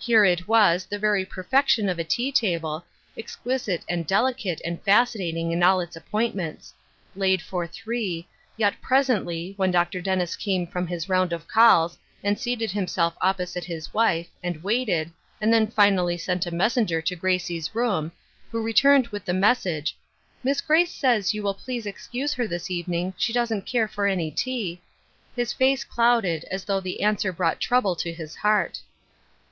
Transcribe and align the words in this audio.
Here 0.00 0.24
it 0.24 0.48
was, 0.48 0.84
the 0.84 0.98
very 0.98 1.24
perfection 1.24 1.88
of 1.88 1.96
a 2.00 2.02
tea 2.02 2.32
table, 2.32 2.84
exquisite 3.16 3.84
and 3.88 4.04
delicate 4.04 4.60
and 4.64 4.82
fascinating 4.82 5.52
in 5.52 5.62
all 5.62 5.78
its 5.78 5.94
appointments; 5.94 6.74
laid 7.14 7.40
for 7.40 7.68
three, 7.68 8.26
yet, 8.56 8.82
presently, 8.82 9.54
when 9.56 9.70
Dr. 9.70 10.00
Dennis 10.00 10.34
came 10.34 10.66
from 10.66 10.88
his 10.88 11.08
round 11.08 11.32
of 11.32 11.46
calls, 11.46 11.96
and 12.24 12.36
seated 12.36 12.72
himself 12.72 13.14
opposite 13.20 13.64
his 13.64 13.94
wife, 13.94 14.26
and 14.42 14.60
waited, 14.64 15.12
and 15.40 15.52
then 15.52 15.68
finally 15.68 16.18
sent 16.18 16.46
a 16.46 16.50
messenger 16.52 17.00
to 17.02 17.14
Grade's 17.14 17.72
room, 17.72 18.10
who 18.50 18.60
returned 18.60 19.06
with 19.14 19.24
the 19.24 19.32
message," 19.32 19.96
Miss 20.42 20.60
Grace 20.60 20.92
says 20.92 21.32
will 21.32 21.54
3^ou 21.54 21.58
please 21.64 21.86
excuse 21.86 22.34
her 22.34 22.48
this 22.48 22.72
even 22.72 22.92
ing, 22.94 23.14
she 23.16 23.32
doesn't 23.32 23.66
care 23.66 23.86
for 23.86 24.08
any 24.08 24.32
tea," 24.32 24.80
his 25.36 25.52
face 25.52 25.84
clouded, 25.84 26.44
as 26.50 26.64
though 26.64 26.80
the 26.80 27.04
answer 27.04 27.32
brought 27.32 27.60
trouble 27.60 27.94
to 27.94 28.12
his 28.12 28.34
heart. 28.34 28.80